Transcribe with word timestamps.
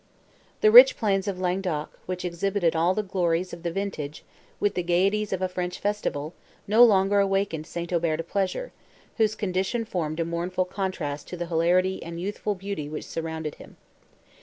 The 0.61 0.71
rich 0.71 0.97
plains 0.97 1.27
of 1.27 1.37
Languedoc, 1.39 1.91
which 2.07 2.25
exhibited 2.25 2.75
all 2.75 2.95
the 2.95 3.03
glories 3.03 3.53
of 3.53 3.61
the 3.61 3.69
vintage, 3.69 4.23
with 4.59 4.73
the 4.73 4.81
gaieties 4.81 5.31
of 5.31 5.43
a 5.43 5.47
French 5.47 5.77
festival, 5.77 6.33
no 6.67 6.83
longer 6.83 7.19
awakened 7.19 7.67
St. 7.67 7.93
Aubert 7.93 8.17
to 8.17 8.23
pleasure, 8.23 8.71
whose 9.17 9.35
condition 9.35 9.85
formed 9.85 10.19
a 10.19 10.25
mournful 10.25 10.65
contrast 10.65 11.27
to 11.27 11.37
the 11.37 11.45
hilarity 11.45 12.01
and 12.01 12.19
youthful 12.19 12.55
beauty 12.55 12.89
which 12.89 13.05
surrounded 13.05 13.53
him. 13.61 13.77